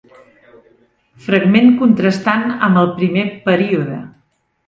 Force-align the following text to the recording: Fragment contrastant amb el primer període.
Fragment 1.25 1.69
contrastant 1.83 2.47
amb 2.69 2.81
el 2.85 2.91
primer 2.97 3.27
període. 3.47 4.01